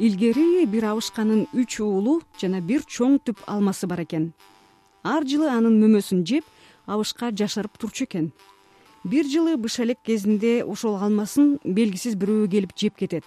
[0.00, 4.30] илгери бир абышканын үч уулу жана бир чоң түп алмасы бар экен.
[5.04, 6.44] Ар жылы анын мөмөсүн жеп
[6.86, 8.30] абышка жашырып турчу экен.
[9.04, 13.24] Бир жылы быш элек кезинде ошол алмасын белгисиз бирөө келип жеп кетет.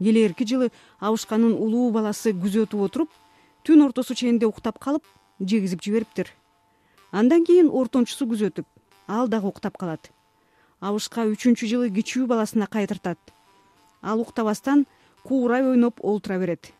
[0.00, 0.70] Келээрки жылы
[1.00, 3.10] абышканын улуу баласы күзөтүп отуруп
[3.64, 5.04] түн ортосу ченинде уктап калып
[5.40, 6.32] жегизип жибериптир.
[7.12, 8.64] Андан кийин ортончусу күзөтүп
[9.06, 10.08] ал дагы уктап калат.
[10.80, 13.20] Абышка үчүнчү жылы кичүү баласына кайтыртат
[14.02, 14.86] ал уктабастан
[15.24, 16.72] куурай ойноп олтура берет.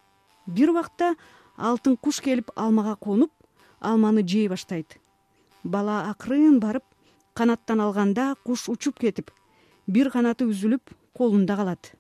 [0.47, 1.15] Бир убакта
[1.57, 3.31] алтын куш келип алмага конуп
[3.81, 4.99] алманы жей баштайт.
[5.65, 6.85] Бала акырын барып
[7.35, 9.31] канаттан алганда куш учуп кетип
[9.87, 11.93] бир канаты үзүлүп колунда калат.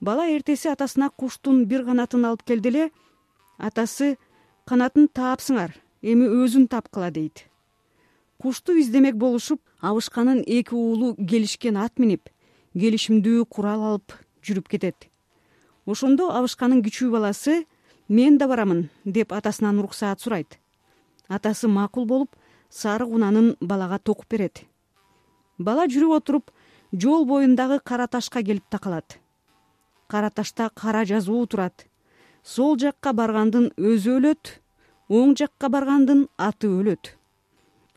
[0.00, 2.90] Бала эртеси атасына куштун бир канатын алып келди эле
[3.58, 4.16] атасы
[4.64, 7.46] канатын таапсыңар эми өзүн тапкыла дейт.
[8.40, 12.30] Кушту издемек болушуп абышканын эки уулу келишкен ат минип
[12.74, 14.14] келишимдүү курал алып
[14.46, 15.10] жүрүп кетет
[15.90, 17.64] ошондо абышканын кичүү баласы
[18.08, 20.58] мен да барамын деп атасынан уруксаат сурайт.
[21.28, 22.36] Атасы макул болуп
[22.70, 24.64] сары кунанын балага токуп берет.
[25.58, 26.50] Бала жүрүп отуруп
[26.92, 29.18] жол боюндагы кара ташка келип такалат.
[30.06, 31.86] Кара ташта кара жазуу турат.
[32.42, 34.56] Сол жакка баргандын өзү өлөт
[35.08, 37.16] оң жакка баргандын аты өлөт.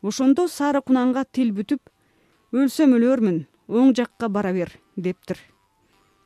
[0.02, 1.90] Ошондо сары кунанга тил бүтүп
[2.52, 5.53] өлсөм өлөрмүн оң жакка бара бер дептир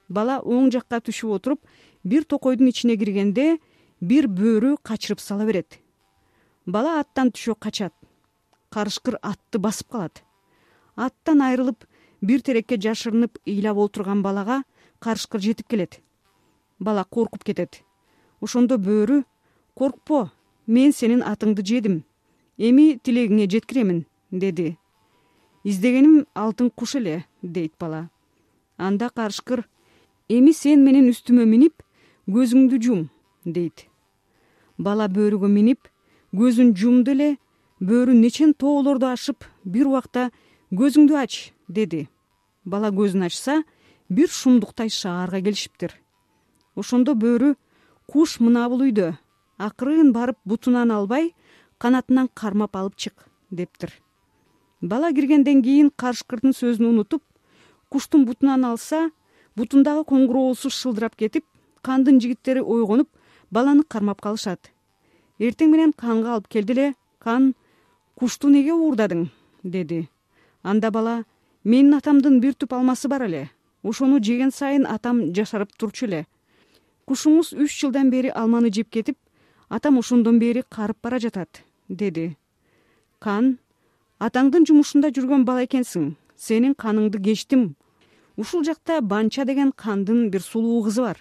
[0.08, 1.60] бала оң жакка түшүп отуруп
[2.04, 3.58] бир токойдун ичине киргенде
[4.00, 5.78] бир бөөрү качырып сала берет.
[6.66, 7.94] Бала аттан түшө качат.
[8.70, 10.22] Карышкыр атты басып калат.
[10.96, 11.86] Аттан айрылып
[12.20, 14.62] бир терекке жашырынып ыйлап олтурган балага
[14.98, 16.00] карышкыр жетип келет.
[16.78, 17.82] Бала коркуп кетет.
[18.40, 19.24] Ошондо бөөрү
[19.74, 20.30] коркпо
[20.66, 22.04] мен сенин атыңды жедим.
[22.58, 24.76] Эми тилегиңе жеткиремин деди.
[25.64, 28.10] Издегеним алтын куш эле дейт бала.
[28.76, 29.64] Анда карышкыр
[30.28, 31.82] эми сен менин үстүмө минип
[32.28, 33.06] көзүңдү жум
[33.44, 33.86] дейт.
[34.78, 35.88] Бала бөөрүгө минип
[36.36, 37.36] көзүн жумду эле
[37.80, 40.28] бөөрү нечен тоолорду ашып бир убакта
[40.72, 42.08] көзүңдү ач деди.
[42.64, 43.62] Бала көзүн ачса
[44.08, 45.94] бир шумдуктай шаарга келишиптир.
[46.76, 47.54] Ошондо бөөрү
[48.06, 49.14] куш мына бул үйдө
[49.58, 51.32] акырын барып бутунан албай
[51.78, 53.90] канатынан кармап алып чык дептир.
[54.80, 57.22] Бала киргенден кийин карышкырдын сөзүн унутуп
[57.90, 59.08] куштун бутунан алса
[59.58, 61.44] бутундагы коңгуроосу шылдырап кетип
[61.82, 63.08] кандын жигиттери ойгонуп
[63.50, 64.70] баланы кармап калышат.
[65.38, 66.86] Эртең менен канга алып келди эле
[67.18, 67.54] кан
[68.14, 69.28] кушту неге уурдадың?
[69.62, 70.08] деди.
[70.62, 71.24] Анда бала
[71.64, 73.48] менин атамдын бир түп алмасы бар эле.
[73.82, 76.26] Ошону жеген сайын атам жашарып турчу эле.
[77.06, 79.16] Кушуңуз үч жылдан бери алманы жеп кетип
[79.68, 82.36] атам ошондон бери карып бара жатат деди.
[83.18, 83.58] Кан
[84.18, 86.14] атаңдын жумушунда жүргөн бала экенсиң.
[86.36, 87.74] Сенин каныңды кечтим
[88.38, 91.18] ушул жакта банча деген кандын бир сулуу кызы бар.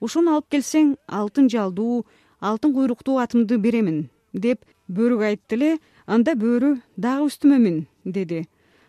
[0.00, 2.04] Ошону алып келсең алтын жалдуу
[2.40, 5.70] алтын куйруктуу атымды беремин деп бөөрүгө айтты эле
[6.06, 8.44] анда бөөрү дагы үстүмө мин деди.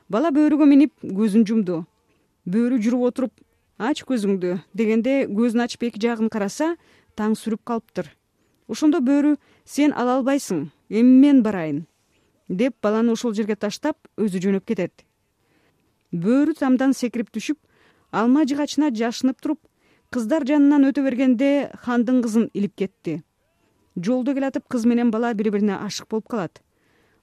[0.09, 1.85] Бала бөөрүгө минип көзүн жумду.
[2.45, 3.33] Бөөрү жүрүп отуруп
[3.77, 6.75] ач көзүңдү дегенде көзүн ачып эки жагын караса
[7.15, 8.11] таң сүрүп калыптыр.
[8.67, 11.85] Ошондо бөөрү сен ала албайсың эми мен барайын
[12.49, 15.05] деп баланы ошол жерге таштап өзү жөнөп кетет
[16.13, 17.57] бөөрү тамдан секирип түшүп
[18.13, 19.59] алма жыгачына жашынып туруп
[20.13, 23.23] кыздар жанынан өтө бергенде хандын кызын илип кетти.
[23.97, 26.61] Жолдо келатып кыз менен бала бири бирине ашык болуп калат.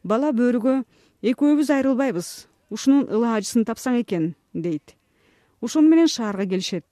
[0.02, 0.82] Бала бөөрүгө
[1.22, 2.32] экөөбүз айрылбайбыз
[2.70, 4.96] ушунун ылаажысын тапсаң экен дейт.
[5.62, 6.84] Ошону менен шаарга келишет.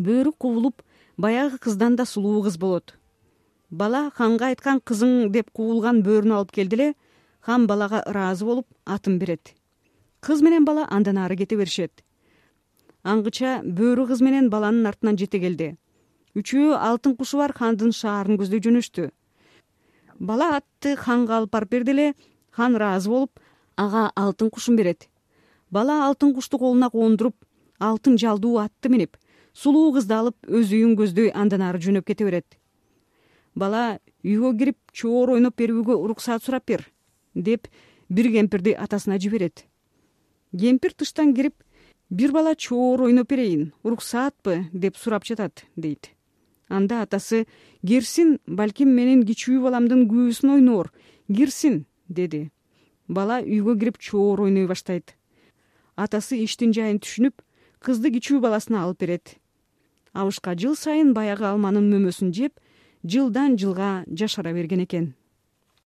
[0.00, 0.80] Бөөрү кубулуп
[1.18, 2.96] баягы кыздан да сулуу кыз болот.
[3.70, 6.92] Бала ханга айткан кызың деп кубулган бөөрүнү алып келди эле
[7.40, 9.59] хан балага ыраазы болуп атын берет
[10.20, 12.04] кыз менен бала андан ары кете беришет.
[13.04, 15.76] Аңгыча бөөрү кыз менен баланын артынан жете келди.
[16.36, 19.08] Үчөө алтын кушу бар хандын шаарын көздөй жөнөштү.
[20.20, 22.12] Бала атты ханга алып барып берди эле
[22.52, 23.40] хан ыраазы болуп
[23.76, 25.08] ага алтын кушун берет.
[25.70, 27.36] Бала алтын кушту колуна кондуруп
[27.78, 29.16] алтын жалдуу атты минип
[29.54, 32.58] сулуу кызды алып өз үйүн көздөй андан ары жөнөп кете берет.
[33.54, 36.84] Бала үйгө кирип чоор ойноп берүүгө уруксаат сурап бер
[37.34, 37.66] деп
[38.08, 39.69] бир кемпирди атасына жиберет
[40.56, 41.54] кемпир тыштан кирип
[42.10, 44.68] бир бала чоор ойноп берейин уруксаатпы?
[44.72, 46.10] деп сурап жатат дейт.
[46.68, 47.46] Анда атасы
[47.86, 50.92] кирсин балким менин кичүү баламдын күүсүн ойноор
[51.28, 52.50] кирсин деди.
[53.08, 55.16] Бала үйгө кирип чоор ойной баштайт.
[55.96, 57.42] Атасы иштин жайын түшүнүп
[57.78, 59.36] кызды кичүү баласына алып берет.
[60.12, 62.58] Абышка жыл сайын баягы алманын мөмөсүн жеп
[63.04, 65.14] жылдан жылга жашара берген экен